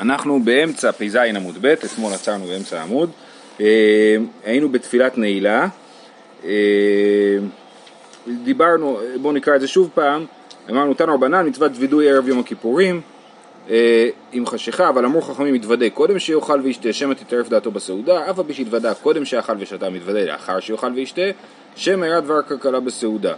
[0.00, 3.10] אנחנו באמצע פ"ז עמוד ב', אתמול עצרנו באמצע העמוד,
[3.60, 5.68] אה, היינו בתפילת נעילה,
[6.44, 6.50] אה,
[8.44, 10.26] דיברנו, בואו נקרא את זה שוב פעם,
[10.70, 13.00] אמרנו תנו רבנן מצוות וידוי ערב יום הכיפורים
[13.70, 18.38] אה, עם חשיכה, אבל אמרו חכמים מתוודה קודם שיאכל וישתה, שמא תטרף דעתו בסעודה, אף
[18.38, 21.22] על פי שהתוודה קודם שאכל ושתה מתוודה לאחר שיאכל וישתה,
[21.76, 23.34] שמא ירד דבר כלכלה בסעודה.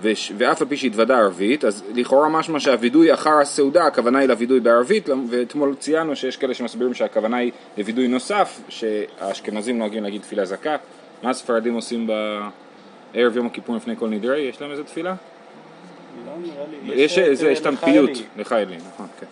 [0.00, 0.32] וש...
[0.38, 5.08] ואף על פי שהתוודה ערבית, אז לכאורה משמע שהווידוי אחר הסעודה, הכוונה היא לווידוי בערבית,
[5.30, 10.76] ואתמול ציינו שיש כאלה שמסבירים שהכוונה היא לווידוי נוסף, שהאשכנזים נוהגים להגיד תפילה זכה.
[11.22, 14.40] מה הספרדים עושים בערב יום הכיפור לפני כל נדרי?
[14.40, 15.14] יש להם איזה תפילה?
[16.86, 19.26] לא, יש איתם פיוט, לחיילי, נכון, כן.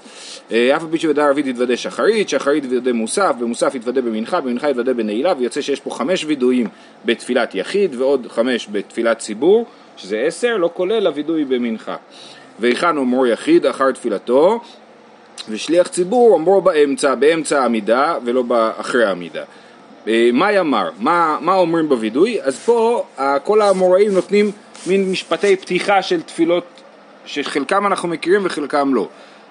[0.52, 4.70] אה, אף על פי שבדה ערבית יתוודה שחרית, שחרית יתוודה מוסף, במוסף יתוודה במנחה, במנחה
[4.70, 6.66] יתוודה בנעילה, ויוצא שיש פה חמש וידויים
[7.04, 9.66] בתפילת יחיד ועוד חמש בתפילת ציבור.
[9.96, 11.96] שזה עשר, לא כולל הווידוי במנחה.
[12.58, 14.60] והיכן אומרו יחיד אחר תפילתו,
[15.48, 18.44] ושליח ציבור אומרו באמצע, באמצע העמידה ולא
[18.76, 19.42] אחרי העמידה.
[20.08, 20.90] אה, מה יאמר?
[20.98, 22.42] מה, מה אומרים בווידוי?
[22.42, 23.04] אז פה
[23.44, 24.50] כל האמוראים נותנים
[24.86, 26.64] מין משפטי פתיחה של תפילות
[27.26, 29.08] שחלקם אנחנו מכירים וחלקם לא.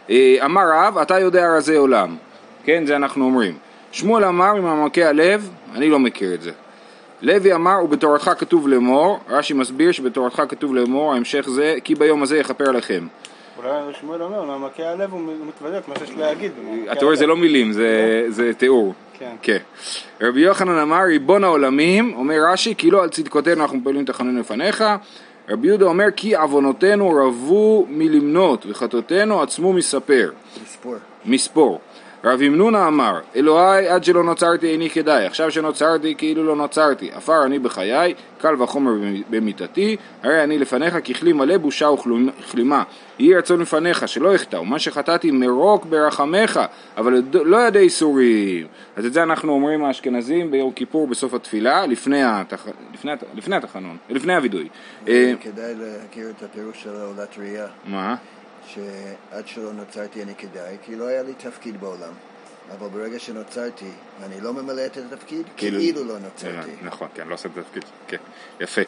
[0.10, 2.16] אה, אמר רב, אתה יודע רזי עולם,
[2.64, 3.54] כן, זה אנחנו אומרים.
[3.92, 6.52] שמואל אמר ממעמקי הלב, אני לא מכיר את זה.
[7.22, 12.38] לוי אמר ובתורתך כתוב לאמור, רש"י מסביר שבתורתך כתוב לאמור, ההמשך זה כי ביום הזה
[12.38, 13.08] יכפר עליכם.
[13.58, 16.52] אולי שמואל אומר, מעמקי הלב הוא מתוודק מה שיש להגיד.
[16.92, 17.72] אתה רואה זה לא מילים,
[18.30, 18.94] זה תיאור.
[19.22, 19.36] כן.
[19.42, 19.58] כן.
[20.22, 24.84] רבי יוחנן אמר ריבון העולמים, אומר רש"י כי לא על צדקותינו אנחנו מפעילים תחנון לפניך.
[25.50, 30.32] רבי יהודה אומר כי עוונותינו רבו מלמנות וחטאותינו עצמו מספר.
[30.64, 30.96] מספור.
[31.26, 31.80] מספור.
[32.24, 37.46] רב ימנונה אמר, אלוהי עד שלא נוצרתי איני כדאי, עכשיו שנוצרתי כאילו לא נוצרתי, עפר
[37.46, 38.92] אני בחיי, קל וחומר
[39.30, 42.84] במיתתי, הרי אני לפניך ככלי מלא בושה וכלימה.
[43.20, 46.60] יהי רצון לפניך שלא אחטא, ומה שחטאתי מרוק ברחמך,
[46.98, 48.68] אבל לא ידי איסורים.
[48.96, 52.68] אז את זה אנחנו אומרים האשכנזים ביום כיפור בסוף התפילה, לפני, התח...
[52.94, 54.68] לפני, לפני התחנון, לפני הווידוי.
[55.08, 57.68] אה, כדאי להכיר את הפירוש של עולת ראייה.
[57.86, 58.16] מה?
[58.74, 62.14] שעד שלא נוצרתי אני כדאי, כי לא היה לי תפקיד בעולם.
[62.80, 66.72] אבל ברגע שנוצרתי, ואני לא ממלא את התפקיד, כאילו, כאילו לא נוצרתי.
[66.84, 68.18] נכון, כן, לא עושה את התפקיד, כן,
[68.60, 68.82] יפה.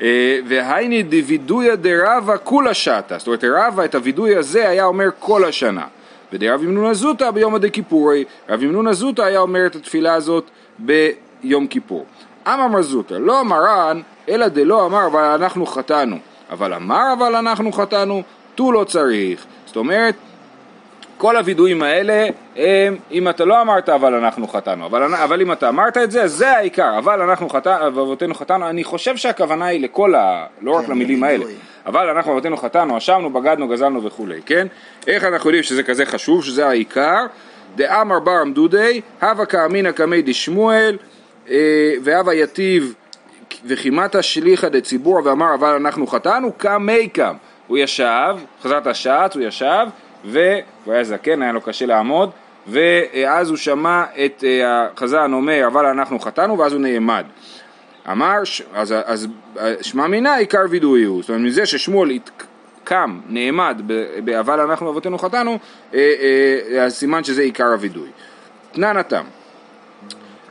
[0.00, 5.44] אה, והייני דווידויה דרבה כולה שטה, זאת אומרת, רבה את הווידוי הזה היה אומר כל
[5.44, 5.86] השנה.
[6.32, 10.44] ודרב ימנונה זוטה ביום הדי כיפורי, רב ימנונה זוטה היה אומר את התפילה הזאת
[10.78, 12.06] ביום כיפור.
[12.46, 16.18] אמר מזוטה, לא מרן, אלא דלא אמר אבל אנחנו חטאנו.
[16.50, 18.22] אבל אמר אבל אנחנו חטאנו,
[18.58, 19.46] תו לא צריך.
[19.66, 20.14] זאת אומרת,
[21.18, 22.26] כל הווידויים האלה
[22.56, 26.28] הם, אם אתה לא אמרת אבל אנחנו חטאנו, אבל, אבל אם אתה אמרת את זה,
[26.28, 30.46] זה העיקר, אבל אנחנו חטאנו, אבותינו חטאנו, אני חושב שהכוונה היא לכל ה...
[30.60, 31.44] לא רק כן, למילים האלה,
[31.86, 34.66] אבל אנחנו אבותינו חטאנו, אשמנו, בגדנו, גזלנו וכולי, כן?
[35.06, 37.26] איך אנחנו יודעים שזה כזה חשוב, שזה העיקר?
[37.76, 40.96] דאמר בר עמדודי, הווה כאמינא קמי דשמואל,
[41.50, 42.94] אה, והווה יתיב
[43.66, 47.34] וכימתא שליחא דציבור, ואמר אבל אנחנו חטאנו, קמי קם.
[47.68, 49.86] הוא ישב, חזרת השעת, הוא ישב,
[50.24, 50.44] והוא
[50.86, 52.30] היה זקן, היה לו קשה לעמוד,
[52.66, 57.24] ואז הוא שמע את אה, החזן אומר, אבל אנחנו חטאנו, ואז הוא נעמד.
[58.10, 58.36] אמר,
[58.74, 59.28] אז, אז
[59.80, 62.10] שמע מינה עיקר וידוי הוא, זאת אומרת מזה ששמואל
[62.84, 63.82] קם, נעמד,
[64.40, 65.58] אבל אנחנו אבותינו חטאנו,
[65.94, 66.12] אה,
[66.74, 68.08] אה, אז סימן שזה עיקר הווידוי.
[68.72, 69.24] תנן התם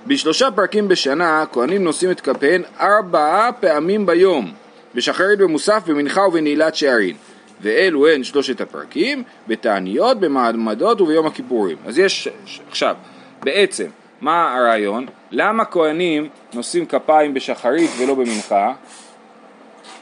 [0.08, 4.54] בשלושה פרקים בשנה כהנים נושאים את כפיהם ארבעה פעמים ביום
[4.96, 7.16] בשחרית במוסף, במנחה ובנעילת שערים.
[7.62, 11.78] ואלו הן שלושת הפרקים, בתעניות, במעמדות וביום הכיפורים.
[11.86, 12.28] אז יש,
[12.70, 12.96] עכשיו,
[13.44, 13.88] בעצם,
[14.22, 15.06] מה הרעיון?
[15.32, 18.74] למה כהנים נושאים כפיים בשחרית ולא במנחה?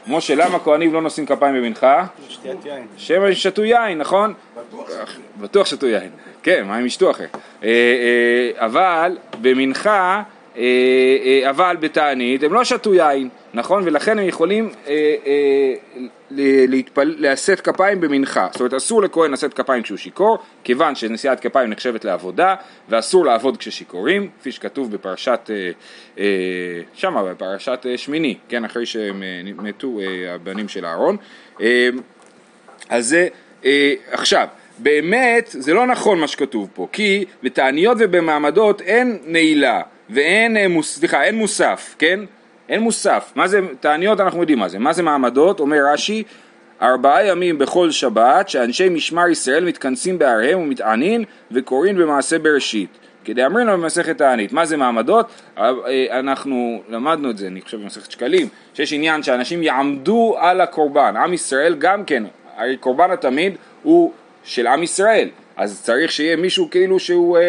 [0.06, 2.06] משה, למה כהנים לא נושאים כפיים במנחה?
[2.28, 2.86] שתיית יין.
[2.96, 4.34] שמא שתו יין, נכון?
[4.56, 5.16] בטוח.
[5.40, 6.10] בטוח שתו יין.
[6.42, 7.24] כן, מה הם ישתו אחר?
[7.62, 10.22] אה, אה, אבל במנחה
[11.50, 13.82] אבל בתענית הם לא שתו יין, נכון?
[13.86, 15.14] ולכן הם יכולים אה.
[17.00, 18.48] לשאת כפיים במנחה.
[18.52, 22.54] זאת אומרת, אסור לכהן לשאת כפיים כשהוא שיכור, כיוון שנשיאת כפיים נחשבת לעבודה,
[22.88, 25.50] ואסור לעבוד כששיכורים, כפי שכתוב בפרשת,
[26.94, 29.22] שמה בפרשת שמיני, כן, אחרי שהם
[29.58, 29.98] מתו
[30.28, 31.16] הבנים של אהרון.
[32.88, 33.28] אז זה,
[34.10, 34.46] עכשיו,
[34.78, 39.82] באמת זה לא נכון מה שכתוב פה, כי בתעניות ובמעמדות אין נעילה.
[40.10, 42.20] ואין, אה, סליחה, אין מוסף, כן?
[42.68, 43.32] אין מוסף.
[43.34, 44.78] מה זה, תעניות אנחנו יודעים מה זה.
[44.78, 45.60] מה זה מעמדות?
[45.60, 46.22] אומר רש"י,
[46.82, 52.98] ארבעה ימים בכל שבת שאנשי משמר ישראל מתכנסים בעריהם ומתענין וקוראים במעשה בראשית.
[53.24, 54.52] כדי אמרנו במסכת תענית.
[54.52, 55.28] מה זה מעמדות?
[55.58, 55.70] אה,
[56.10, 61.16] אנחנו למדנו את זה, אני חושב במסכת שקלים, שיש עניין שאנשים יעמדו על הקורבן.
[61.16, 62.22] עם ישראל גם כן,
[62.56, 64.12] הרי קורבן התמיד הוא
[64.44, 65.28] של עם ישראל.
[65.56, 67.42] אז צריך שיהיה מישהו כאילו שהוא אה,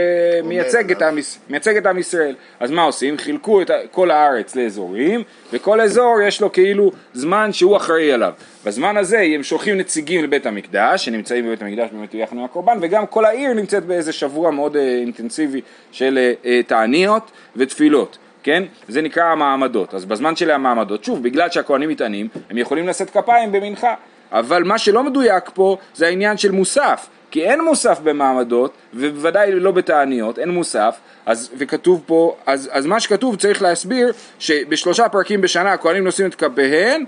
[0.44, 2.36] מייצג, את עם, יש- מייצג את עם ישראל.
[2.60, 3.18] אז מה עושים?
[3.18, 5.24] חילקו את כל הארץ לאזורים,
[5.54, 8.34] וכל אזור יש לו כאילו זמן שהוא אחראי עליו.
[8.66, 13.06] בזמן הזה הם שולחים נציגים לבית המקדש, שנמצאים בבית המקדש באמת יחד עם הקורבן, וגם
[13.08, 15.62] כל העיר נמצאת באיזה שבוע מאוד אה, אינטנסיבי
[15.92, 17.24] של אה, אה, תעניות
[17.56, 18.18] ותפילות.
[18.44, 18.64] כן?
[18.88, 19.94] זה נקרא המעמדות.
[19.94, 23.94] אז בזמן של המעמדות, שוב, בגלל שהכהנים מתענים, הם יכולים לשאת כפיים במנחה.
[24.32, 27.08] אבל מה שלא מדויק פה זה העניין של מוסף.
[27.32, 33.00] כי אין מוסף במעמדות, ובוודאי לא בתעניות, אין מוסף, אז, וכתוב פה, אז, אז מה
[33.00, 37.04] שכתוב צריך להסביר שבשלושה פרקים בשנה הכהנים נושאים את כפיהם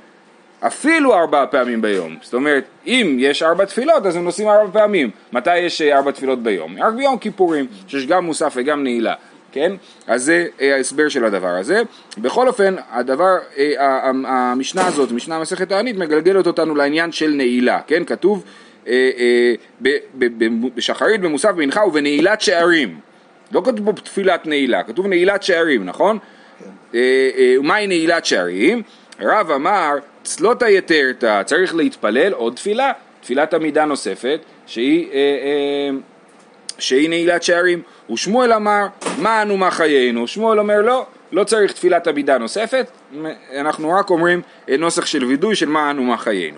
[0.60, 2.18] אפילו ארבע פעמים ביום.
[2.22, 5.10] זאת אומרת, אם יש ארבע תפילות, אז הם נוסעים ארבע פעמים.
[5.34, 6.84] מתי יש אה, ארבע תפילות ביום?
[6.84, 9.14] רק ביום כיפורים, שיש גם מוסף וגם נעילה.
[9.52, 9.72] כן?
[10.08, 11.82] אז זה אה, ההסבר של הדבר הזה.
[12.18, 18.06] בכל אופן, הדבר, אה, המשנה הזאת, משנה מסכת תענית, מגלגלת אותנו לעניין של נעילה, כן?
[18.06, 18.44] כתוב
[18.88, 19.54] אה,
[20.76, 23.00] בשחרית, במוסף, במנחה ובנעילת שערים.
[23.52, 26.18] לא כתוב פה תפילת נעילה, כתוב נעילת שערים, נכון?
[26.96, 28.82] אה, ומהי נעילת שערים?
[29.20, 32.92] רב אמר, צלותא יתרתא, צריך להתפלל עוד תפילה,
[33.22, 35.08] תפילת עמידה נוספת, שהיא,
[36.80, 37.82] שהיא נעילת שערים.
[38.12, 38.88] ושמואל אמר,
[39.18, 40.28] מה אנו מה חיינו?
[40.28, 42.92] שמואל אומר, לא, לא צריך תפילת עמידה נוספת,
[43.56, 46.58] אנחנו רק אומרים אה, נוסח של וידוי של מה אנו מה חיינו.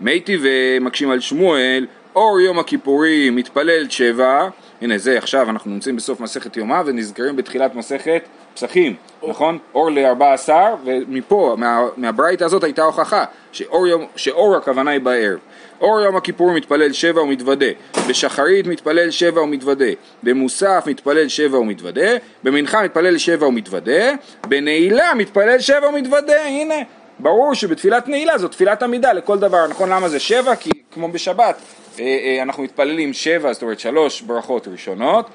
[0.00, 4.48] מייטי ומקשים על שמואל, אור יום הכיפורים מתפלל שבע,
[4.82, 8.22] הנה זה עכשיו אנחנו נמצאים בסוף מסכת יומא ונזכרים בתחילת מסכת
[8.54, 8.94] פסחים,
[9.28, 9.58] נכון?
[9.74, 10.50] אור ל-14
[10.84, 15.38] ומפה, מה, מהברייתא הזאת הייתה הוכחה שאור, יום, שאור הכוונה היא בערב.
[15.80, 17.66] אור יום הכיפורים מתפלל שבע ומתוודה,
[18.08, 19.84] בשחרית מתפלל שבע ומתוודה,
[20.22, 22.10] במוסף מתפלל שבע ומתוודה,
[22.42, 24.12] במנחה מתפלל שבע ומתוודה,
[24.48, 26.74] בנעילה מתפלל שבע ומתוודה, הנה
[27.18, 30.56] ברור שבתפילת נעילה זו תפילת עמידה לכל דבר, נכון למה זה שבע?
[30.56, 31.56] כי כמו בשבת
[31.98, 35.30] אה, אה, אנחנו מתפללים שבע, זאת אומרת שלוש ברכות ראשונות,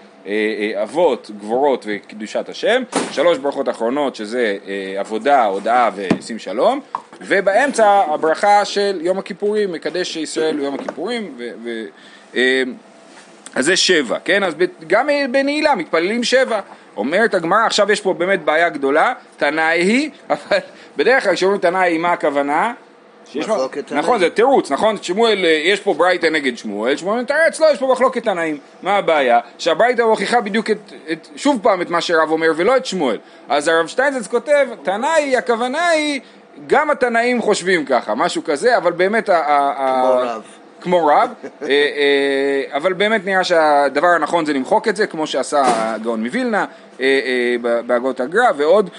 [0.83, 6.79] אבות, גבורות וקידושת השם, שלוש ברכות אחרונות שזה אה, עבודה, הודאה ושים שלום,
[7.21, 11.83] ובאמצע הברכה של יום הכיפורים, מקדש ישראל יום הכיפורים, ו, ו,
[12.35, 12.63] אה,
[13.55, 14.43] אז זה שבע, כן?
[14.43, 14.53] אז
[14.87, 16.59] גם בנעילה מתפללים שבע.
[16.97, 20.57] אומרת הגמרא, עכשיו יש פה באמת בעיה גדולה, תנאי היא, אבל
[20.97, 22.73] בדרך כלל כשאומרים תנאי היא, מה הכוונה?
[23.35, 23.91] מה- מחלוקת.
[23.91, 24.97] נכון, זה תירוץ, נכון?
[25.01, 28.57] שמואל, אה, יש פה ברייתא נגד שמואל, שמואל מתרץ, לא, יש פה מחלוקת תנאים.
[28.83, 29.39] מה הבעיה?
[29.57, 30.77] שהברייתא מוכיחה בדיוק את,
[31.11, 33.17] את, שוב פעם את מה שרב אומר ולא את שמואל.
[33.49, 36.21] אז הרב שטיינזץ כותב, תנאי, הכוונה היא,
[36.67, 40.41] גם התנאים חושבים ככה, משהו כזה, אבל באמת כמו רב.
[40.81, 45.61] כמו רב, אה, אה, אבל באמת נראה שהדבר הנכון זה למחוק את זה, כמו שעשה
[45.65, 46.65] הגאון מווילנה
[47.85, 48.89] בהגות הגר"א, ועוד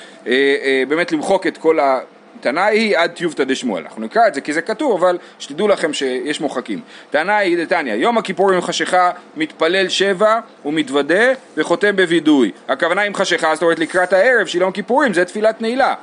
[0.89, 1.79] באמת למחוק את כל
[2.43, 3.83] התנאי היא עד טיובתא דשמואל.
[3.83, 6.81] אנחנו נקרא את זה כי זה כתוב, אבל שתדעו לכם שיש מוחקים.
[7.11, 12.51] תנאי היא דתניא, יום הכיפורים עם חשיכה מתפלל שבע ומתוודה וחותם בווידוי.
[12.69, 15.95] הכוונה עם חשיכה, זאת אומרת לקראת הערב של יום כיפורים, זה תפילת נעילה.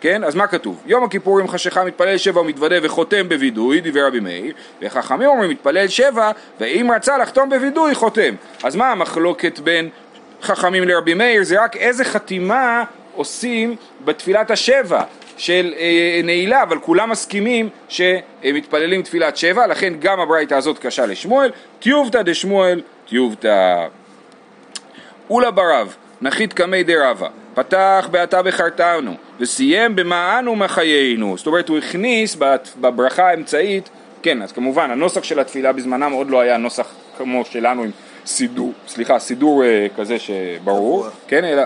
[0.00, 0.24] כן?
[0.24, 0.82] אז מה כתוב?
[0.86, 6.30] יום הכיפורים חשיכה מתפלל שבע ומתוודה וחותם בווידוי, דיבר רבי מאיר, וחכמים אומרים מתפלל שבע,
[6.60, 8.34] ואם רצה לחתום בווידוי חותם.
[8.62, 9.88] אז מה המחלוקת בין
[10.42, 11.42] חכמים לרבי מאיר?
[11.42, 12.84] זה רק איזה חתימה
[13.14, 15.02] עושים בתפילת השבע
[15.40, 21.50] של אה, נעילה, אבל כולם מסכימים שמתפללים תפילת שבע, לכן גם הברייתא הזאת קשה לשמואל,
[21.78, 23.86] טיובתא דשמואל, טיובתא
[25.30, 31.36] אולה ברב, נחית קמי דרבה, פתח בעתה בחרתנו, וסיים במענו מחיינו.
[31.36, 32.36] זאת אומרת, הוא הכניס
[32.80, 33.90] בברכה האמצעית,
[34.22, 36.86] כן, אז כמובן, הנוסח של התפילה בזמנם עוד לא היה נוסח
[37.18, 37.90] כמו שלנו עם
[38.26, 41.06] סידור, סליחה, סידור אה, כזה שברור.
[41.28, 41.62] כן, אלא,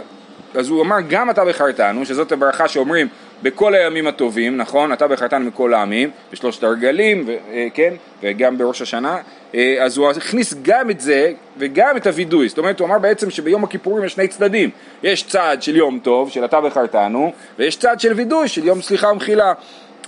[0.55, 3.09] אז הוא אמר גם אתה בחרתנו, שזאת הברכה שאומרים
[3.43, 4.93] בכל הימים הטובים, נכון?
[4.93, 9.19] אתה בחרתנו מכל העמים, בשלושת הרגלים, ו- אה, כן, וגם בראש השנה,
[9.55, 13.31] אה, אז הוא הכניס גם את זה וגם את הווידוי, זאת אומרת הוא אמר בעצם
[13.31, 14.71] שביום הכיפורים יש שני צדדים,
[15.03, 19.09] יש צד של יום טוב, של אתה בחרתנו, ויש צד של וידוי, של יום סליחה
[19.13, 19.53] ומחילה,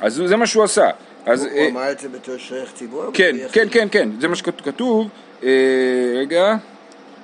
[0.00, 0.90] אז זה מה שהוא עשה.
[1.26, 3.04] אז, הוא אה, הוא אמר את זה בתור שליח ציבור?
[3.14, 3.36] כן?
[3.52, 5.08] כן, כן, כן, זה מה שכתוב,
[5.42, 5.48] אה,
[6.16, 6.54] רגע,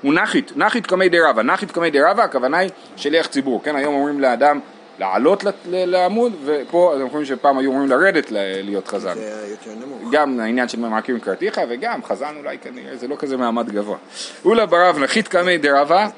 [0.03, 4.21] הוא נחית, נחית קמי דרבה, נחית קמי דרבה, הכוונה היא שליח ציבור, כן, היום אומרים
[4.21, 4.61] לאדם
[4.99, 9.15] לעלות לעמוד, ופה אנחנו חושבים שפעם היו אומרים לרדת להיות חזן.
[9.15, 10.13] זה היה יותר נמוך.
[10.13, 13.97] גם העניין של ממעקים קראתיך, וגם חזן אולי כנראה, זה לא כזה מעמד גבוה.
[14.45, 16.09] אולה ברב נחית קמי דרבה,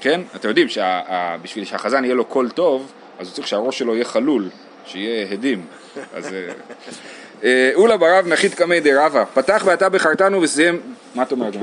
[0.00, 4.04] כן, אתם יודעים שבשביל שהחזן יהיה לו קול טוב, אז הוא צריך שהראש שלו יהיה
[4.04, 4.48] חלול,
[4.86, 5.64] שיהיה הדים.
[6.14, 6.32] אז...
[6.32, 6.52] אה,
[7.44, 10.80] אה, אולה ברב נחית קמי דרבה, פתח ואתה בחרתנו וסיים,
[11.14, 11.54] מה את אומרת?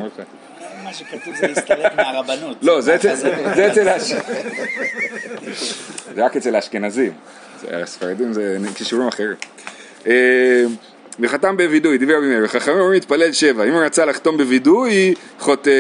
[0.90, 2.58] מה שכתוב זה להסתלק מהרבנות.
[2.62, 4.14] לא, זה אצל זה אצל האש-
[6.16, 7.12] זה רק אצל האשכנזים,
[7.62, 9.34] זה- הספרדים זה כישורים אחרים.
[10.08, 10.64] אה,
[11.20, 15.72] וחתם בווידוי, דיבר רבי מאיר, וחכמים אומרים להתפלל שבע, אם הוא רצה לחתום בווידוי, חותם.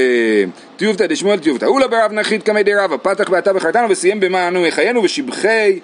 [0.77, 5.03] טיובתא דשמואל טיובתא, אולה ברב נחית קמי די רבא, פתח בעתה וחרתנו וסיים במענו יחיינו
[5.03, 5.79] ושבחי,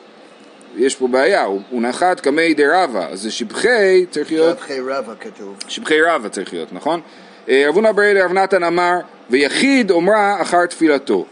[0.77, 5.13] יש פה בעיה, הוא, נחת קמי די רבא, אז זה שבחי צריך להיות, שבחי רבא
[5.19, 5.55] כתוב.
[5.67, 7.01] שבחי רבא צריך להיות, נכון?
[7.49, 8.93] אה, רב הונא ברי לרב נתן אמר,
[9.29, 11.25] ויחיד אומרה אחר תפילתו,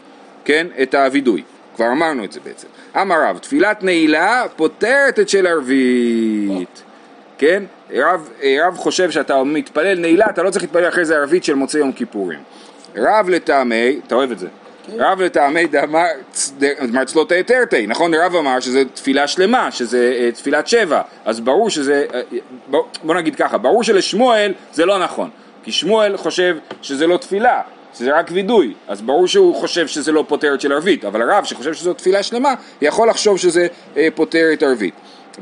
[0.45, 0.67] כן?
[0.81, 1.43] את הווידוי.
[1.75, 2.67] כבר אמרנו את זה בעצם.
[3.01, 6.83] אמר רב, תפילת נעילה פותרת את של ערבית.
[7.37, 7.63] כן?
[7.93, 11.53] רב, אה, רב חושב שאתה מתפלל נעילה, אתה לא צריך להתפלל אחרי זה ערבית של
[11.53, 12.39] מוצאי יום כיפורים.
[12.95, 14.47] רב לטעמי, אתה אוהב את זה?
[14.97, 16.05] רב לטעמי דאמר
[16.57, 18.13] דאמר צלותא תרתי, נכון?
[18.13, 22.05] רב אמר שזה תפילה שלמה, שזה אה, תפילת שבע, אז ברור שזה,
[23.03, 25.29] בוא נגיד ככה, ברור שלשמואל זה לא נכון,
[25.63, 27.61] כי שמואל חושב שזה לא תפילה,
[27.97, 31.43] שזה רק וידוי, אז ברור שהוא חושב שזה לא פותר את של ערבית, אבל הרב
[31.43, 33.67] שחושב שזו תפילה שלמה, יכול לחשוב שזה
[33.97, 34.93] אה, פותר את ערבית.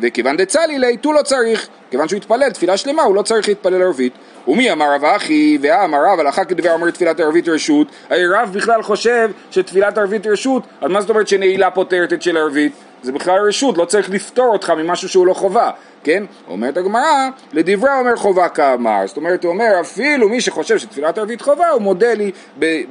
[0.02, 4.14] וכיוון דצלי לעיתו לא צריך, כיוון שהוא התפלל תפילה שלמה, הוא לא צריך להתפלל ערבית.
[4.48, 8.82] ומי אמר רב אחי, ואמר רב, הלכה כדבר אומר תפילת ערבית רשות, הרי רב בכלל
[8.82, 12.72] חושב שתפילת ערבית רשות, אז מה זאת אומרת שנעילה פותרת את של ערבית?
[13.02, 15.72] זה בכלל רשות, לא צריך לפטור אותך ממשהו שהוא לא חובה,
[16.04, 16.24] כן?
[16.48, 21.42] אומרת הגמרא, לדברה אומר חובה כאמר, זאת אומרת, הוא אומר, אפילו מי שחושב שתפילת ערבית
[21.42, 22.32] חובה, הוא מודה לי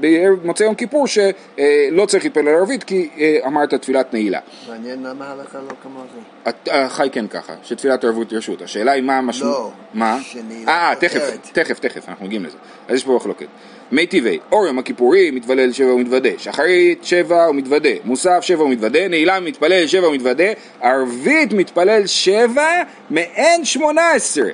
[0.01, 4.39] במוצאי יום כיפור שלא צריך להתפלל ערבית כי אה, אמרת תפילת נעילה.
[4.69, 6.21] מעניין למה ההלכה לא כמו זה.
[6.51, 8.63] את- החי כן ככה, שתפילת ערבות רשות.
[8.63, 9.55] השאלה היא מה המשמעות...
[9.57, 10.19] לא, מה?
[10.23, 11.37] שנעילה אה, תכף.
[11.53, 12.57] תכף, תכף, אנחנו מגיעים לזה.
[12.89, 13.47] אז יש פה מחלוקת.
[13.93, 19.41] מי טבעי, אור יום הכיפורים, מתפלל שבע ומתוודה, שחרית שבע ומתוודה, מוסף שבע ומתוודה, נעילה
[19.41, 20.45] מתפלל שבע ומתוודה,
[20.81, 22.69] ערבית מתפלל שבע
[23.11, 24.51] מעין שמונה עשרה.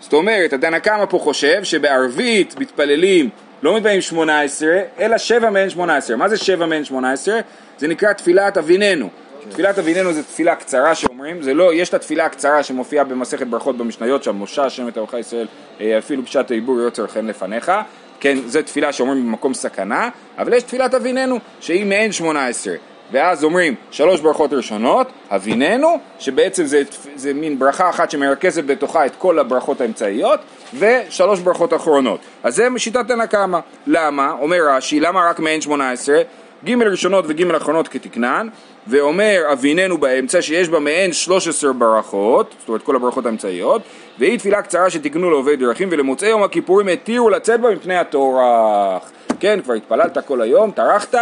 [0.00, 3.28] זאת אומרת, התנא קמא פה חושב שבערבית מתפללים,
[3.62, 6.16] לא מתפללים 18, אלא 7 מהן 18.
[6.16, 7.40] מה זה 7 מהן 18?
[7.78, 9.08] זה נקרא תפילת אביננו.
[9.48, 13.76] תפילת אביננו זה תפילה קצרה שאומרים, זה לא, יש את התפילה הקצרה שמופיעה במסכת ברכות
[13.76, 15.46] במשניות שם, משה השם את עמך ישראל,
[15.80, 17.72] אה, אפילו פשט העיבור יוצר חן לפניך,
[18.20, 22.74] כן, זו תפילה שאומרים במקום סכנה, אבל יש תפילת אביננו שהיא מעין 18.
[23.12, 26.82] ואז אומרים שלוש ברכות ראשונות, אביננו, שבעצם זה,
[27.14, 30.40] זה מין ברכה אחת שמרכזת בתוכה את כל הברכות האמצעיות,
[30.78, 32.20] ושלוש ברכות אחרונות.
[32.42, 33.58] אז זה שיטת תנא קמא.
[33.86, 34.32] למה?
[34.40, 36.16] אומר רש"י, למה רק מעין 18?
[36.64, 38.48] ג' ראשונות וג' אחרונות כתקנן,
[38.86, 43.82] ואומר אביננו באמצע שיש בה מעין 13 ברכות, זאת אומרת כל הברכות האמצעיות,
[44.18, 49.10] והיא תפילה קצרה שתקנו לעובד דרכים ולמוצאי יום הכיפורים התירו לצאת בה מפני הטורח.
[49.40, 51.14] כן, כבר התפללת כל היום, טרחת,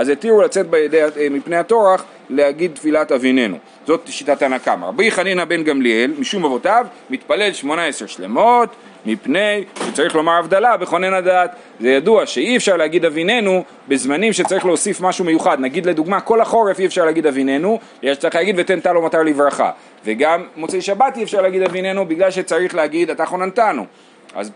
[0.00, 3.56] אז התירו לצאת בידי, מפני הטורח להגיד תפילת אביננו.
[3.86, 4.86] זאת שיטת תנא קמא.
[4.86, 8.68] רבי חנינא בן גמליאל, משום אבותיו, מתפלל 18 שלמות,
[9.06, 11.50] מפני שצריך לומר הבדלה בחונן הדעת.
[11.80, 15.60] זה ידוע שאי אפשר להגיד הביננו בזמנים שצריך להוסיף משהו מיוחד.
[15.60, 19.70] נגיד לדוגמה, כל החורף אי אפשר להגיד הביננו, יש צריך להגיד ותן טל ומטר לברכה.
[20.04, 23.86] וגם מוצאי שבת אי אפשר להגיד הביננו בגלל שצריך להגיד אתה חוננתנו.
[24.34, 24.50] אז,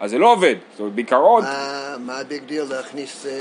[0.00, 0.54] אז זה לא עובד.
[0.72, 1.44] זאת אומרת, בעיקרון...
[1.98, 3.32] מה- ה big deal להכניס אה,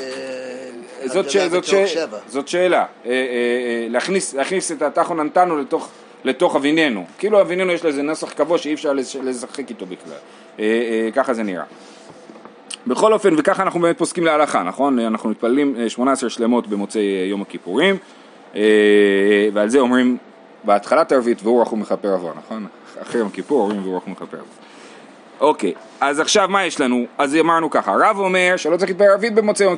[1.08, 1.36] זאת, ש...
[1.36, 1.94] הבדלה זאת, בתוך ש...
[1.94, 2.18] שבע?
[2.28, 5.90] זאת שאלה, אה, אה, להכניס, את אתה חוננתנו לתוך,
[6.24, 10.14] לתוך אביננו, כאילו אביננו יש לזה נוסח קבוע שאי אפשר לש- לשחק איתו בכלל,
[10.60, 11.64] אה, אה, ככה זה נראה.
[12.88, 15.00] בכל אופן, וככה אנחנו באמת פוסקים להלכה, נכון?
[15.00, 17.98] אנחנו מתפללים אה, 18 שלמות במוצאי יום הכיפורים,
[18.56, 18.62] אה,
[19.54, 20.18] ועל זה אומרים
[20.64, 22.68] בהתחלת הערבית והוא רחום מכפר עבור, נכון?
[23.02, 24.50] אחרי יום כיפור אומרים והוא רחום מכפר עבור.
[25.40, 27.06] אוקיי, אז עכשיו מה יש לנו?
[27.18, 29.76] אז אמרנו ככה, הרב אומר שלא צריך להתפלל ערבית במוצאי יום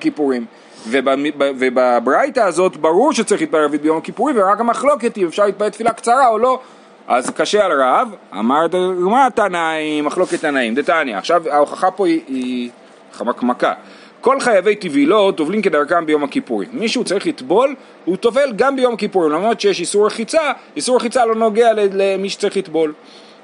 [0.92, 5.94] ב- ובברייתא הזאת ברור שצריך להתפלל ערבית ביום הכיפורים ורק המחלוקת היא אפשר להתפלל תפילה
[5.94, 6.60] קצרה או לא
[7.08, 12.70] אז קשה על רב, אמרת מה תנאים, מחלוקת תנאים, דתניא, עכשיו ההוכחה פה היא, היא
[13.14, 13.74] חמקמקה
[14.22, 16.70] כל חייבי טבילות טובלים כדרכם ביום הכיפורים.
[16.74, 21.36] מישהו צריך לטבול, הוא טובל גם ביום הכיפורים, למרות שיש איסור רחיצה, איסור רחיצה לא
[21.36, 22.94] נוגע למי שצריך לטבול.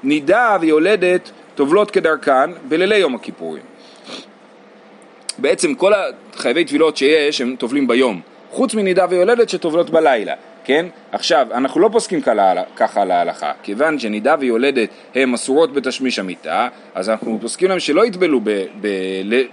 [0.02, 3.62] נידה ויולדת טובלות כדרכן בלילי יום הכיפורים.
[5.38, 5.92] בעצם כל
[6.34, 8.20] החייבי טבילות שיש הם טובלים ביום,
[8.50, 10.34] חוץ מנידה ויולדת שטובלות בלילה,
[10.64, 10.86] כן?
[11.12, 12.20] עכשיו, אנחנו לא פוסקים
[12.76, 18.06] ככה על ההלכה, כיוון שנידה ויולדת הן אסורות בתשמיש המיטה, אז אנחנו פוסקים להם שלא
[18.06, 18.40] יטבלו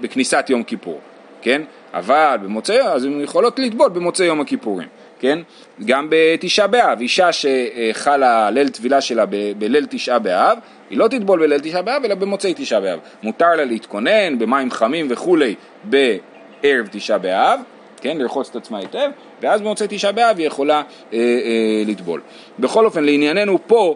[0.02, 1.00] בכניסת יום כיפור,
[1.42, 1.62] כן?
[1.94, 4.88] אבל במוצאי, אז הן יכולות לטבול במוצאי יום הכיפורים,
[5.22, 5.40] כן?
[5.86, 10.58] גם בתשעה באב, אישה שחלה ליל טבילה שלה ב- בליל תשעה באב,
[10.90, 13.00] היא לא תטבול בליל תשעה באב, אלא במוצאי תשעה באב.
[13.24, 17.60] מותר לה להתכונן במים חמים וכולי בערב תשעה באב,
[18.02, 19.10] כן, לרחוץ את עצמה היטב,
[19.42, 20.76] ואז במוצאי תשעה באב היא יכולה
[21.14, 22.22] אה, אה, לטבול.
[22.60, 23.96] בכל אופן, לענייננו פה,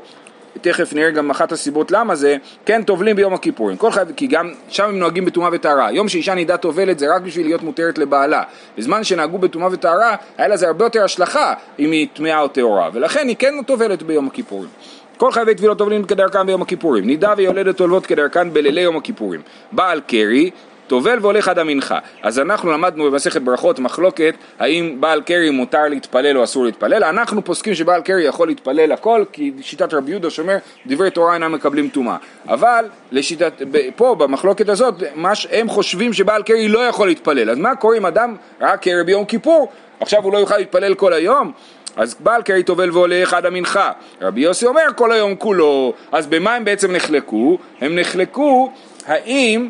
[0.61, 4.51] תכף נראה גם אחת הסיבות למה זה, כן טובלים ביום הכיפורים, כל חייב, כי גם
[4.69, 8.43] שם הם נוהגים בטומאה וטהרה, יום שאישה נידה טובלת זה רק בשביל להיות מותרת לבעלה,
[8.77, 13.27] בזמן שנהגו בטומאה וטהרה, היה לזה הרבה יותר השלכה אם היא טמאה או טהורה, ולכן
[13.27, 14.69] היא כן טובלת ביום הכיפורים.
[15.17, 17.05] כל חייבי טבילות טובלים כדרכן ביום הכיפורים.
[17.05, 19.41] נידה ויולדת טולבות כדרכן בלילי יום הכיפורים.
[19.71, 20.51] בעל קרי,
[20.87, 21.99] טובל והולך עד המנחה.
[22.21, 27.03] אז אנחנו למדנו במסכת ברכות מחלוקת האם בעל קרי מותר להתפלל או אסור להתפלל.
[27.03, 31.51] אנחנו פוסקים שבעל קרי יכול להתפלל הכל כי שיטת רבי יהודה שאומר דברי תורה אינם
[31.51, 32.17] מקבלים טומאה.
[32.47, 33.61] אבל לשיטת,
[33.95, 37.49] פה במחלוקת הזאת מה הם חושבים שבעל קרי לא יכול להתפלל.
[37.49, 41.13] אז מה קורה אם אדם ראה קרי ביום כיפור עכשיו הוא לא יוכל להתפלל כל
[41.13, 41.51] היום?
[41.95, 43.91] אז בעל קרי טובל והולך עד המנחה.
[44.21, 45.93] רבי יוסי אומר כל היום כולו.
[46.11, 47.57] אז במה הם בעצם נחלקו?
[47.81, 48.71] הם נחלקו
[49.05, 49.69] האם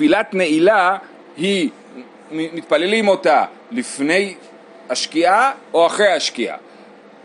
[0.00, 0.96] תפילת נעילה
[1.36, 1.70] היא,
[2.32, 4.34] מתפללים אותה לפני
[4.90, 6.56] השקיעה או אחרי השקיעה.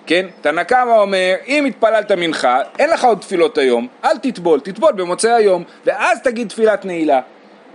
[0.05, 0.25] כן?
[0.41, 5.32] תנא קמא אומר, אם התפללת מנחה, אין לך עוד תפילות היום, אל תטבול, תטבול במוצאי
[5.32, 7.22] היום, ואז תגיד תפילת נעילה.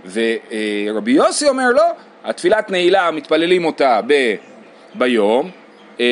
[0.05, 1.85] ורבי יוסי אומר, לא,
[2.23, 4.35] התפילת נעילה מתפללים אותה ב,
[4.95, 5.51] ביום,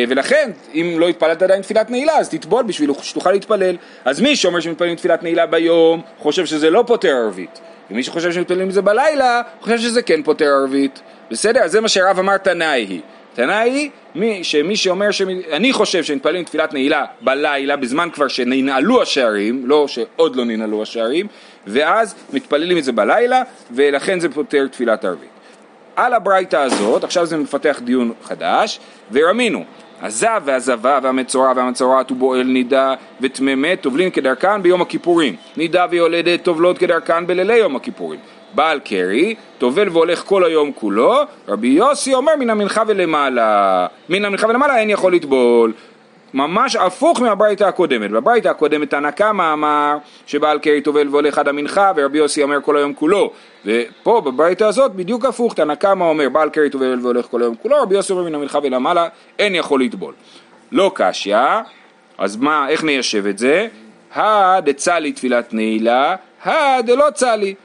[0.08, 3.76] ולכן, אם לא התפללת עדיין תפילת נעילה, אז תטבול בשביל שתוכל להתפלל.
[4.06, 7.60] אז מי שאומר שמתפללים תפילת נעילה ביום, חושב שזה לא פותר ערבית.
[7.92, 11.02] ומי שחושב שמתפללים את זה בלילה, חושב שזה כן פותר ערבית.
[11.32, 11.60] בסדר?
[11.62, 13.02] אז זה מה שהרב אמר תנאי היא.
[13.34, 15.22] תנאי היא מי, שמי שאומר, ש...
[15.52, 21.28] אני חושב שמתפללים תפילת נעילה בלילה, בזמן כבר שננעלו השערים, לא שעוד לא ננעלו השערים,
[21.68, 23.42] ואז מתפללים את זה בלילה,
[23.72, 25.30] ולכן זה פותר תפילת ערבית.
[26.00, 28.80] על הברייתא הזאת, עכשיו זה מפתח דיון חדש,
[29.12, 29.64] ורמינו,
[30.02, 35.36] הזב והזבה והמצורע והמצורעת ובועל נידה וטמא טובלים כדרכן ביום הכיפורים.
[35.58, 38.20] נידה ויולדת טובלות כדרכן בלילי יום הכיפורים.
[38.54, 41.16] בעל קרי, טובל והולך כל היום כולו,
[41.48, 45.74] רבי יוסי אומר מן המנחה ולמעלה, מן המנחה ולמעלה אין יכול לטבול.
[46.34, 48.12] ממש הפוך מהברייתא הקודמת.
[48.12, 52.78] בברייתא הקודמת תנא קמא אמר שבעל קרי טובל והולך עד המנחה ורבי יוסי אומר כל
[52.78, 53.32] היום כולו.
[53.66, 57.82] ופה בברייתא הזאת בדיוק הפוך, תנא קמא אומר בעל קרי טובל והולך כל היום כולו,
[57.82, 59.08] רבי יוסי אומר מן המנחה ולמעלה
[59.40, 60.14] אין יכול לטבול.
[60.72, 61.38] לא קשיא,
[62.18, 63.68] אז מה, איך ניישב את זה?
[64.16, 67.56] הדצלי תפילת נעילה, הדלא צלי.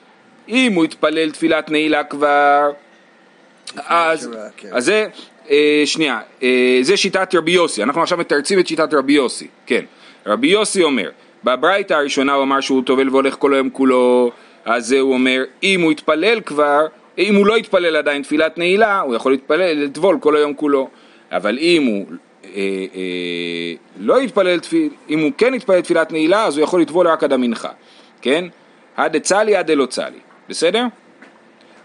[0.49, 2.71] אם הוא התפלל תפילת נעילה כבר,
[3.87, 4.69] אז, שראה, כן.
[4.73, 5.07] אז זה,
[5.51, 9.85] אה, שנייה, אה, זה שיטת רבי יוסי, אנחנו עכשיו מתרצים את שיטת רבי יוסי, כן.
[10.27, 11.11] רבי יוסי אומר,
[11.45, 14.31] בברייתא הראשונה הוא אמר שהוא טובל והולך כל היום כולו,
[14.65, 16.87] אז זה הוא אומר, אם הוא התפלל כבר,
[17.19, 20.89] אם הוא לא התפלל עדיין תפילת נעילה, הוא יכול להתפלל, לטבול כל היום כולו.
[21.33, 22.07] אבל אם הוא
[22.45, 22.61] אה,
[22.95, 27.25] אה, לא יתפלל, תפיל, אם הוא כן יתפלל תפילת נעילה, אז הוא יכול לטבול רק
[27.25, 27.71] עד המנחה,
[28.23, 28.45] כן?
[28.97, 30.85] עד דצלי עד דלא צלי, בסדר?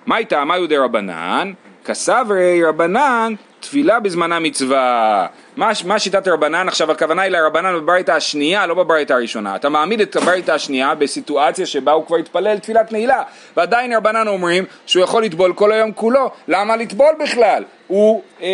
[0.07, 1.53] מאי טעמיו דרבנן,
[1.86, 5.28] כסברי רבנן, תפילה בזמנה מצווה.
[5.56, 6.67] מה, מה שיטת רבנן?
[6.67, 9.56] עכשיו הכוונה היא לרבנן בברייתא השנייה, לא בברייתא הראשונה.
[9.56, 13.24] אתה מעמיד את הברייתא השנייה בסיטואציה שבה הוא כבר התפלל תפילת נעילה,
[13.58, 16.32] ועדיין רבנן אומרים שהוא יכול לטבול כל היום כולו.
[16.48, 17.63] למה לטבול בכלל?
[17.88, 18.48] הוא, אה,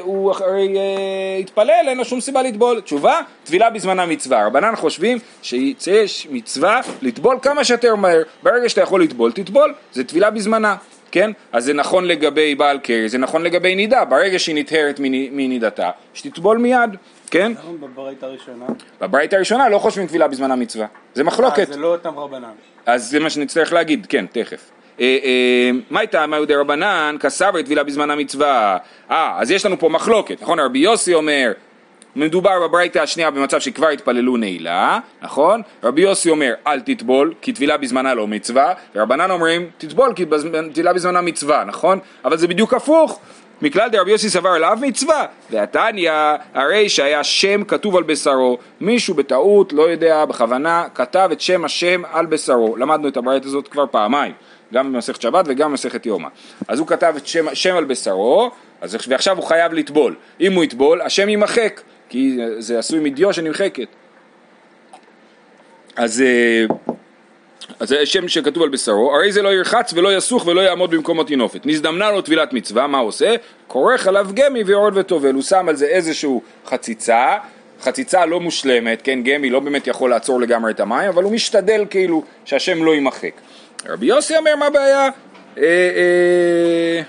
[0.00, 2.80] הוא אה, התפלל, אין לו שום סיבה לטבול.
[2.80, 4.46] תשובה, טבילה בזמנה מצווה.
[4.46, 8.22] רבנן חושבים שיש מצווה לטבול כמה שיותר מהר.
[8.42, 9.74] ברגע שאתה יכול לטבול, תטבול.
[9.92, 10.76] זה טבילה בזמנה.
[11.14, 11.30] כן?
[11.52, 15.90] אז זה נכון לגבי בעל קרי, זה נכון לגבי נידה, ברגע שהיא נטהרת מני- מנידתה,
[16.14, 16.96] שתטבול מיד,
[17.30, 17.52] כן?
[17.64, 18.64] למה בברית הראשונה?
[19.00, 22.50] בברית הראשונה לא חושבים טבילה בזמן המצווה, זה מחלוקת, אה, זה לא אותם רבנן.
[22.86, 24.70] אז זה מה שנצטרך להגיד, כן, תכף.
[25.00, 28.76] אה, אה, מה הייתה מה יהודי רבנן, כסברי טבילה בזמן המצווה,
[29.10, 30.60] אה, אז יש לנו פה מחלוקת, נכון?
[30.60, 31.52] רבי יוסי אומר,
[32.16, 35.62] מדובר בברייתא השנייה במצב שכבר התפללו נעילה, נכון?
[35.82, 40.24] רבי יוסי אומר אל תטבול כי טבילה בזמנה לא מצווה, ורבנן אומרים תטבול כי
[40.72, 41.98] טבילה בזמנה מצווה, נכון?
[42.24, 43.20] אבל זה בדיוק הפוך.
[43.62, 46.12] מכלל דרבי יוסי סבר לאו מצווה, והתניא
[46.54, 52.02] הרי שהיה שם כתוב על בשרו, מישהו בטעות, לא יודע, בכוונה, כתב את שם השם
[52.12, 54.32] על בשרו, למדנו את הברית הזאת כבר פעמיים,
[54.74, 56.28] גם במסכת שבת וגם במסכת יומא,
[56.68, 58.50] אז הוא כתב את שם, שם על בשרו,
[58.80, 61.80] אז, ועכשיו הוא חייב לטבול, אם הוא יטבול, השם יימחק,
[62.14, 63.86] כי זה עשוי מדיו שנמחקת.
[65.96, 66.64] אז, אה,
[67.80, 71.20] אז זה שם שכתוב על בשרו, הרי זה לא ירחץ ולא יסוך ולא יעמוד במקום
[71.20, 71.66] הטינופת.
[71.66, 73.34] נזדמנה לו טבילת מצווה, מה הוא עושה?
[73.66, 77.36] כורך עליו גמי ויורד וטובל, הוא שם על זה איזשהו חציצה,
[77.80, 81.84] חציצה לא מושלמת, כן, גמי לא באמת יכול לעצור לגמרי את המים, אבל הוא משתדל
[81.90, 83.32] כאילו שהשם לא יימחק.
[83.86, 85.08] רבי יוסי אומר, מה הבעיה?
[85.58, 87.02] אה, אה,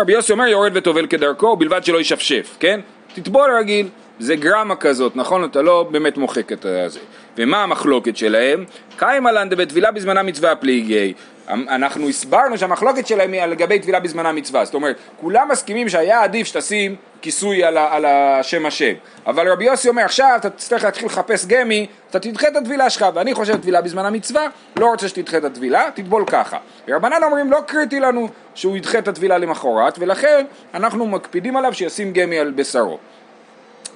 [0.00, 2.80] רבי יוסי אומר יורד וטובל כדרכו, בלבד שלא ישפשף, כן?
[3.14, 5.44] תטבול רגיל, זה גרמה כזאת, נכון?
[5.44, 6.98] אתה לא באמת מוחק את זה.
[7.38, 8.64] ומה המחלוקת שלהם?
[8.96, 11.14] קיימה לן דבטבילה בזמנה מצווה פליגי.
[11.48, 16.46] אנחנו הסברנו שהמחלוקת שלהם היא לגבי טבילה בזמנה מצווה, זאת אומרת, כולם מסכימים שהיה עדיף
[16.46, 18.92] שתשים כיסוי על, ה- על השם השם,
[19.26, 23.06] אבל רבי יוסי אומר עכשיו אתה תצטרך להתחיל לחפש גמי, אתה תדחה את הטבילה שלך,
[23.14, 26.58] ואני חושב טבילה בזמן המצווה, לא רוצה שתדחה את הטבילה, תטבול ככה.
[26.88, 32.12] ורבנן אומרים לא קריטי לנו שהוא ידחה את הטבילה למחרת, ולכן אנחנו מקפידים עליו שישים
[32.12, 32.98] גמי על בשרו.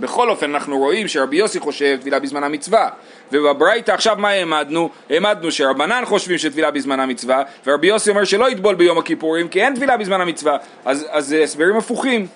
[0.00, 2.88] בכל אופן אנחנו רואים שרבי יוסי חושב טבילה בזמן המצווה
[3.32, 4.90] ובברייתא עכשיו מה העמדנו?
[5.10, 9.74] העמדנו שרבנן חושבים שטבילה בזמן המצווה ורבי יוסי אומר שלא יטבול ביום הכיפורים כי אין
[9.74, 12.26] טבילה בזמן המצווה אז, זה הסברים הפוכים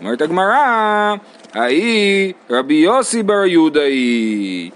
[0.00, 1.14] אומרת הגמרא
[1.54, 4.70] ההיא רבי יוסי בר יהודה היא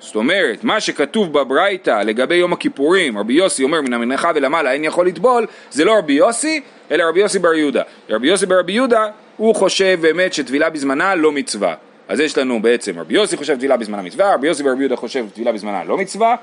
[0.00, 4.84] זאת אומרת, מה שכתוב בברייתא לגבי יום הכיפורים, רבי יוסי אומר מן המנחה ולמעלה אין
[4.84, 6.60] יכול לטבול, זה לא רבי יוסי,
[6.90, 7.82] אלא רבי יוסי בר יהודה.
[8.10, 9.06] רבי יוסי בר יהודה,
[9.38, 11.74] הוא חושב באמת שטבילה בזמנה לא מצווה.
[12.08, 15.26] אז יש לנו בעצם רבי יוסי חושב טבילה בזמנה מצווה, רבי יוסי בר יהודה חושב
[15.34, 16.36] טבילה בזמנה לא מצווה,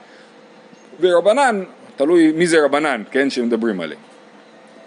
[0.99, 1.63] ורבנן,
[1.95, 3.99] תלוי מי זה רבנן, כן, שמדברים עליהם.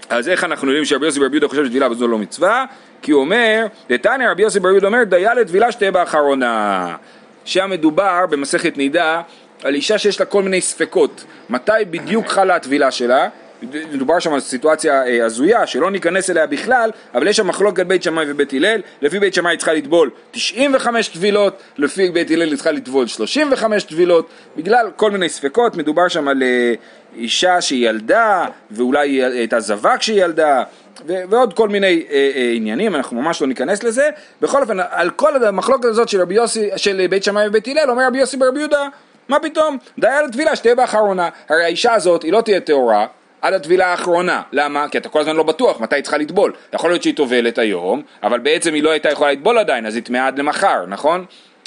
[0.08, 2.64] אז איך אנחנו יודעים שרבי יוסי בר יהודה חושב שטבילה בזמנה לא מצווה?
[3.02, 6.96] כי הוא אומר, דתניא רבי יוסי בר יהודה אומר, דיה לטבילה שתהיה באחרונה.
[7.44, 9.22] שם מדובר במסכת נידה
[9.64, 13.28] על אישה שיש לה כל מיני ספקות, מתי בדיוק חלה הטבילה שלה,
[13.62, 18.02] מדובר שם על סיטואציה אה, הזויה שלא ניכנס אליה בכלל, אבל יש שם מחלוקת בית
[18.02, 23.06] שמאי ובית הלל, לפי בית שמאי צריכה לטבול 95 טבילות, לפי בית הלל צריכה לטבול
[23.06, 26.74] 35 טבילות, בגלל כל מיני ספקות, מדובר שם על אה,
[27.16, 30.62] אישה שהיא ילדה, ואולי היא הייתה זבה כשהיא ילדה,
[31.06, 34.10] ועוד כל מיני אה, אה, עניינים, אנחנו ממש לא ניכנס לזה.
[34.40, 38.18] בכל אופן, על כל המחלוקת הזאת של, יוסי, של בית שמאי ובית הלל, אומר רבי
[38.18, 38.88] יוסי ברבי יהודה,
[39.28, 39.78] מה פתאום?
[39.98, 41.28] דיה לטבילה שתהיה באחרונה.
[41.48, 43.06] הרי האישה הזאת היא לא תהיה טהורה
[43.42, 44.42] עד הטבילה האחרונה.
[44.53, 44.88] למה?
[44.88, 46.53] כי אתה כל הזמן לא בטוח מתי היא צריכה לטבול.
[46.72, 50.03] יכול להיות שהיא טובלת היום, אבל בעצם היא לא הייתה יכולה לטבול עדיין, אז היא
[50.03, 51.24] טמאה עד למחר, נכון?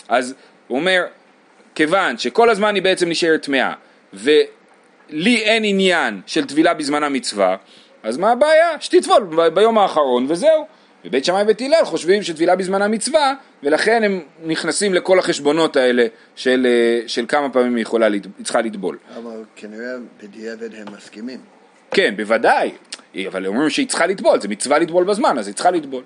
[0.10, 0.34] אז
[0.68, 1.04] הוא אומר,
[1.76, 3.74] כיוון שכל הזמן היא בעצם נשארת טמאה,
[4.14, 7.56] ולי אין עניין של טבילה בזמן המצווה,
[8.04, 8.70] אז מה הבעיה?
[8.80, 10.66] שתטבול ביום האחרון וזהו.
[11.06, 16.06] ובית שמאי ובית הלל חושבים שטבילה בזמן המצווה, ולכן הם נכנסים לכל החשבונות האלה
[16.36, 18.98] של, אה, של כמה פעמים היא יכולה, היא צריכה לטבול.
[19.18, 21.40] אבל כנראה בדיעבד הם מסכימים.
[21.92, 22.72] כן, בוודאי,
[23.28, 26.04] אבל אומרים שהיא צריכה לטבול, זה מצווה לטבול בזמן, אז היא צריכה לטבול.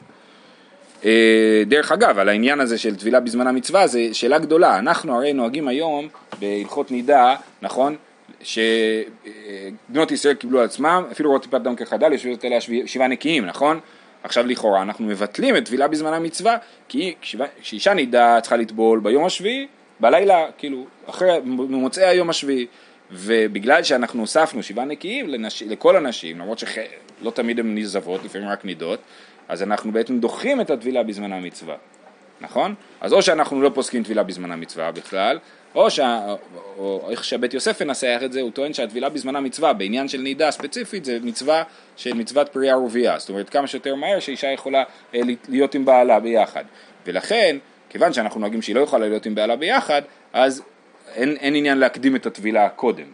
[1.06, 4.80] אה, דרך אגב, על העניין הזה של טבילה בזמן המצווה, זו שאלה גדולה.
[4.80, 6.08] אנחנו הרי נוהגים היום
[6.40, 7.96] בהלכות נידה, נכון?
[8.42, 13.80] שבנות ישראל קיבלו על עצמם, אפילו רואות טיפת דם כחדל, יושבות עליה שבעה נקיים, נכון?
[14.24, 17.16] עכשיו לכאורה אנחנו מבטלים את טבילה בזמן המצווה, כי
[17.62, 19.68] כשאישה נידה צריכה לטבול ביום השביעי,
[20.00, 22.66] בלילה, כאילו, אחרי, ממוצאי היום השביעי.
[23.12, 25.64] ובגלל שאנחנו הוספנו שבעה נקיים לנש...
[25.64, 29.00] לכל הנשים, למרות שלא תמיד הן נזבות, לפעמים רק נידות,
[29.48, 31.76] אז אנחנו בעצם דוחים את הטבילה בזמן המצווה,
[32.42, 32.76] נכון?
[33.02, 35.40] אז או שאנחנו לא פוסקים טבילה בזמן המצווה בכלל,
[35.76, 36.36] או, שה...
[36.78, 40.52] או איך שהבית יוסף מנסח את זה, הוא טוען שהטבילה בזמן המצווה בעניין של נידה
[40.52, 41.64] ספציפית זה מצווה
[41.98, 44.84] של מצוות פרייה ורבייה, זאת אומרת כמה שיותר מהר שאישה יכולה
[45.16, 46.64] אה, להיות עם בעלה ביחד,
[47.06, 47.58] ולכן,
[47.90, 50.02] כיוון שאנחנו נוהגים שהיא לא יכולה להיות עם בעלה ביחד,
[50.34, 50.64] אז
[51.16, 53.06] אין, אין עניין להקדים את הטבילה קודם,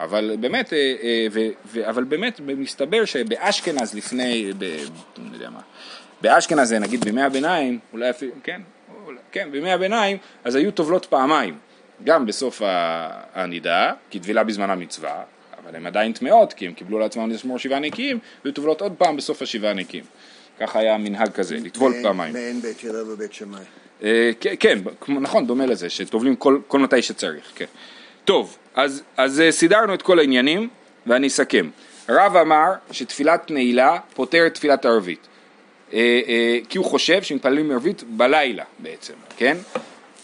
[0.00, 4.64] אבל באמת, אה, אה, ו, ו, אבל באמת מסתבר שבאשכנז לפני, ב,
[5.18, 5.60] אני יודע מה,
[6.20, 8.60] באשכנז זה נגיד בימי הביניים, אולי אפילו, כן,
[9.04, 11.58] אולי, כן, בימי הביניים, אז היו טובלות פעמיים,
[12.04, 12.62] גם בסוף
[13.34, 15.22] הנידה, כי טבילה בזמן המצווה,
[15.62, 19.16] אבל הן עדיין טמאות, כי הם קיבלו לעצמם לשמור שבעה נקיים, והיו טובלות עוד פעם
[19.16, 20.04] בסוף השבעה נקיים.
[20.60, 22.32] ככה היה מנהג כזה, לטבול פעמיים.
[22.32, 23.60] מעין בית הלל ובית שמאי.
[24.02, 27.64] אה, כן, נכון, דומה לזה, שטובלים כל, כל מתי שצריך, כן.
[28.24, 30.68] טוב, אז, אז אה, סידרנו את כל העניינים,
[31.06, 31.70] ואני אסכם.
[32.08, 35.26] רב אמר שתפילת נעילה פותרת תפילת ערבית.
[35.92, 39.56] אה, כי הוא חושב שמתפללים ערבית בלילה בעצם, כן?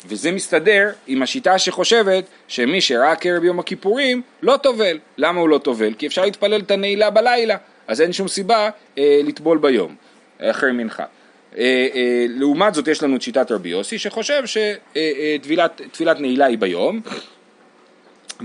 [0.07, 4.99] וזה מסתדר עם השיטה שחושבת שמי שראה קרב יום הכיפורים לא טובל.
[5.19, 5.95] למה הוא לא טובל?
[5.95, 9.95] כי אפשר להתפלל את הנעילה בלילה, אז אין שום סיבה אה, לטבול ביום,
[10.51, 11.05] אחרי מנחה.
[11.59, 17.01] אה, אה, לעומת זאת יש לנו את שיטת רבי יוסי שחושב שתפילת נעילה היא ביום.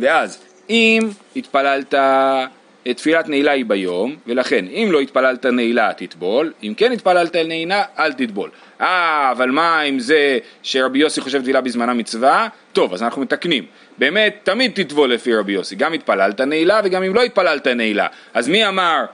[0.02, 2.46] ואז אם התפללת אה,
[2.84, 6.54] תפילת נעילה היא ביום ולכן אם לא התפללת נעילה תטבול.
[6.64, 8.50] אם כן התפללת נעילה אל תטבול.
[8.82, 12.48] אה אבל מה עם זה שרבי יוסי חושב תפילה בזמן המצווה?
[12.74, 13.66] טוב אז אנחנו מתקנים.
[13.98, 18.08] באמת תמיד תטבול לפי רבי יוסי גם התפללת נעילה וגם אם לא התפללת נעילה.
[18.34, 19.06] אז מי אמר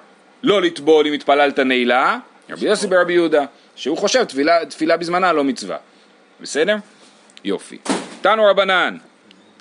[0.44, 2.18] לא לטבול אם התפללת נעילה
[2.50, 5.78] רבי יוסי ברבי יהודה שהוא חושב תפילה, תפילה בזמנה לא מצווה
[6.42, 6.76] בסדר?
[7.44, 7.78] יופי.
[8.22, 8.98] תנו רבנן,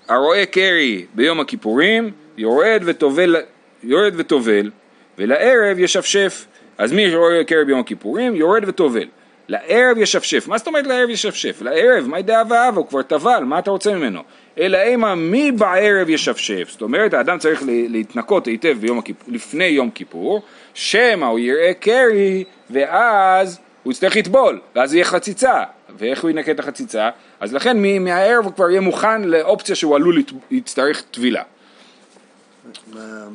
[0.09, 3.37] הרואה קרי ביום הכיפורים, יורד וטובל,
[3.83, 4.71] יורד וטובל,
[5.19, 6.47] ולערב ישפשף.
[6.79, 9.07] אז מי שרואה קרי ביום הכיפורים, יורד וטובל.
[9.49, 10.49] לערב ישפשף.
[10.49, 11.63] מה זאת אומרת לערב ישפשף?
[11.63, 14.23] לערב, מאי דאבה אבה, הוא כבר טבל, מה אתה רוצה ממנו?
[14.59, 16.69] אלא אימה מי בערב ישפשף.
[16.71, 19.17] זאת אומרת, האדם צריך לה- להתנקות היטב ביום הכיפ...
[19.29, 20.43] לפני יום כיפור,
[20.75, 25.63] שמא הוא יראה קרי, ואז הוא יצטרך לטבול, ואז יהיה חציצה.
[25.99, 27.11] ואיך הוא ינקה את החציצה?
[27.41, 31.43] אז לכן מהערב הוא כבר יהיה מוכן לאופציה שהוא עלול להצטרך טבילה.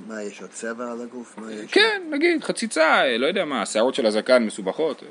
[0.08, 1.36] מה- יש עוד צבע על הגוף?
[1.71, 5.04] כן, נגיד, חציצה, אה, לא יודע מה, השערות של הזקן מסובכות,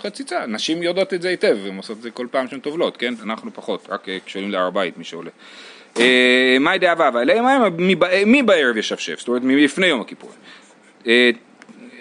[0.00, 3.14] חציצה, נשים יודעות את זה היטב, הן עושות את זה כל פעם שהן טובלות, כן?
[3.22, 5.30] אנחנו פחות, רק אה, כשעולים להר הבית מי שעולה.
[5.98, 7.34] אה, מאי דאבבה, אלא
[8.26, 10.36] מי בערב ישפשף, זאת אומרת מלפני יום הכיפורים.
[11.06, 11.30] אה,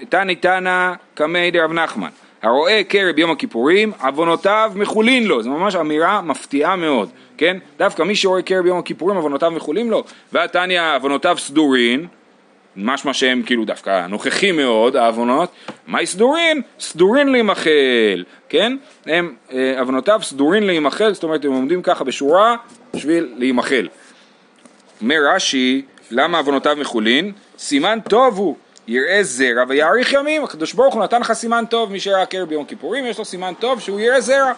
[0.10, 2.10] תני תנא קמי דרב נחמן,
[2.42, 7.58] הרואה קרב יום הכיפורים, עוונותיו מחולין לו, זו ממש אמירה מפתיעה מאוד, כן?
[7.78, 12.08] דווקא מי שרואה קרב יום הכיפורים, עוונותיו מחולין לו, והתניא עוונותיו סדורין,
[12.76, 15.52] משמע שהם כאילו דווקא נוכחים מאוד, העוונות,
[15.88, 16.62] מהי סדורין?
[16.80, 18.78] סדורין להימחל, כן?
[19.06, 22.56] הם, אה, עוונותיו סדורין להימחל, זאת אומרת הם עומדים ככה בשורה
[22.94, 23.88] בשביל להימחל.
[25.02, 27.32] אומר רש"י, למה עוונותיו מחולין?
[27.58, 28.56] סימן טוב הוא,
[28.92, 32.66] יראה זרע ויאריך ימים, הקדוש ברוך הוא נתן לך סימן טוב, מי שראה קרב ביום
[32.66, 34.54] כיפורים יש לו סימן טוב שהוא יראה זרע.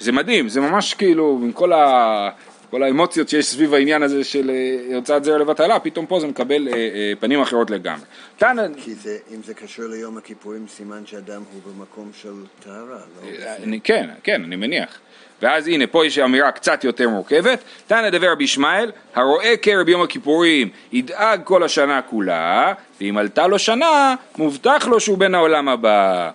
[0.00, 2.30] זה מדהים, זה ממש כאילו, עם כל ה...
[2.70, 6.68] כל האמוציות שיש סביב העניין הזה של אה, הוצאת זרע לבטלה, פתאום פה זה מקבל
[6.68, 8.04] אה, אה, פנים אחרות לגמרי.
[8.36, 8.62] תנא...
[8.76, 12.32] כי זה, אם זה קשור ליום הכיפורים, סימן שאדם הוא במקום של
[12.64, 13.28] טהרה, לא?
[13.62, 15.00] אני, כן, כן, אני מניח.
[15.42, 17.64] ואז הנה, פה יש אמירה קצת יותר מורכבת.
[17.86, 23.58] תנא דבר רבי ישמעאל, הרואה קרב יום הכיפורים ידאג כל השנה כולה, ואם עלתה לו
[23.58, 26.30] שנה, מובטח לו שהוא בן העולם הבא.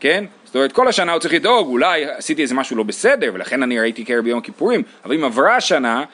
[0.00, 0.24] כן?
[0.44, 3.80] זאת אומרת, כל השנה הוא צריך לדאוג, אולי עשיתי איזה משהו לא בסדר, ולכן אני
[3.80, 6.04] ראיתי קרב ביום הכיפורים, אבל אם עברה השנה,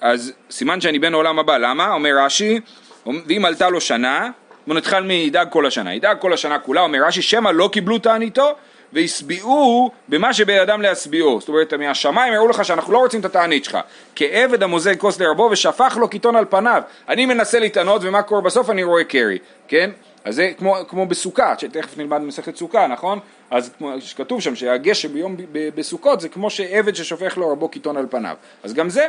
[0.00, 1.58] אז סימן שאני בן העולם הבא.
[1.58, 1.92] למה?
[1.92, 2.60] אומר רש"י,
[3.06, 4.30] ואם עלתה לו שנה,
[4.66, 5.94] בוא נתחיל מידאג כל השנה.
[5.94, 8.54] ידאג כל השנה כולה, אומר רש"י, שמא לא קיבלו תעניתו,
[8.94, 11.40] והשביעו במה שבין אדם להשביעו.
[11.40, 13.78] זאת אומרת, מהשמיים הראו לך שאנחנו לא רוצים את התענית שלך.
[14.16, 16.82] כעבד המוזג כוס לרבו ושפך לו קיטון על פניו.
[17.08, 18.70] אני מנסה להתענות ומה קורה בסוף?
[18.70, 19.90] אני רואה קרי, כן?
[20.24, 23.18] אז זה כמו, כמו בסוכה, שתכף נלמד במסכת סוכה, נכון?
[23.50, 27.96] אז כמו שכתוב שם שהגשם ביום ב- בסוכות זה כמו שעבד ששופך לו רבו קיטון
[27.96, 28.36] על פניו.
[28.62, 29.08] אז גם זה,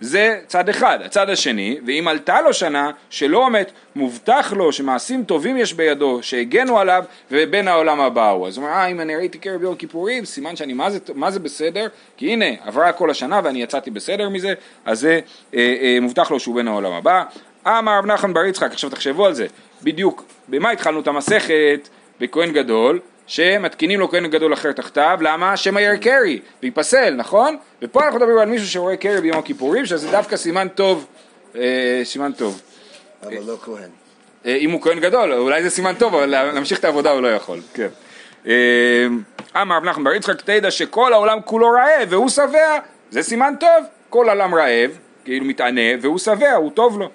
[0.00, 0.98] זה צד אחד.
[1.04, 6.78] הצד השני, ואם עלתה לו שנה שלא מת, מובטח לו שמעשים טובים יש בידו, שהגנו
[6.78, 8.46] עליו ובן העולם הבא הוא.
[8.46, 11.30] אז הוא אומר, אה, אם אני ראיתי קרב יום כיפורים, סימן שאני מה זה, מה
[11.30, 15.20] זה בסדר, כי הנה, עברה כל השנה ואני יצאתי בסדר מזה, אז זה
[15.54, 17.24] אה, אה, מובטח לו שהוא בן העולם הבא.
[17.66, 19.46] אמר רב נחמן בר יצחק, עכשיו תחשבו על זה,
[19.82, 21.88] בדיוק, במה התחלנו את המסכת?
[22.20, 25.56] בכהן גדול, שמתקינים לו כהן גדול אחר תחתיו, למה?
[25.56, 27.56] שמא ירא קרי, וייפסל, נכון?
[27.82, 31.06] ופה אנחנו מדברים על מישהו שרואה קרי ביום הכיפורים, שזה דווקא סימן טוב,
[31.56, 32.60] אה, סימן טוב.
[33.22, 33.90] אבל לא כהן.
[34.46, 37.28] אה, אם הוא כהן גדול, אולי זה סימן טוב, אבל להמשיך את העבודה הוא לא
[37.28, 37.88] יכול, כן.
[38.46, 38.52] אה,
[39.62, 42.78] אמר רב נחמן בר יצחק, תדע שכל העולם כולו רעב והוא שבע,
[43.10, 44.90] זה סימן טוב, כל העולם רעב,
[45.24, 47.10] כאילו מתענה, והוא שבע, הוא טוב לו.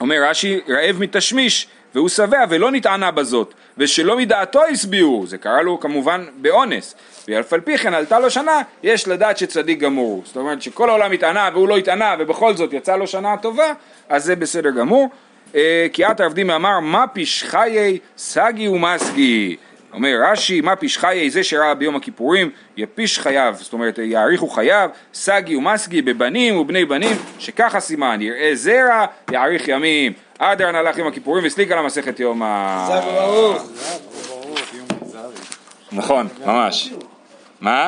[0.00, 5.80] אומר רש"י, רעב מתשמיש, והוא שבע ולא נטענה בזאת, ושלא מדעתו השביעו, זה קרה לו
[5.80, 6.94] כמובן באונס,
[7.28, 11.12] ואף על פי כן עלתה לו שנה, יש לדעת שצדיק גמור, זאת אומרת שכל העולם
[11.12, 13.72] התענה והוא לא התענה ובכל זאת יצא לו שנה טובה,
[14.08, 15.08] אז זה בסדר גמור.
[15.54, 19.56] אה, כי את העבדים אמר מה פשחיי סגי ומסגי
[19.92, 25.56] אומר רש"י, מה פשחיי זה שראה ביום הכיפורים, יפיש חייו, זאת אומרת יאריכו חייו, סגי
[25.56, 30.12] ומסגי בבנים ובני בנים, שככה סימן, יראה זרע, יאריך ימים.
[30.38, 32.84] אדר הלך יום הכיפורים וסליק על המסכת יום ה...
[32.88, 33.62] זג ברוך.
[35.92, 36.92] נכון, ממש.
[37.60, 37.80] מה?